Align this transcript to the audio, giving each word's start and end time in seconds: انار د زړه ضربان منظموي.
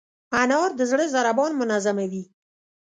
انار 0.41 0.69
د 0.79 0.81
زړه 0.91 1.05
ضربان 1.15 1.51
منظموي. 1.61 2.23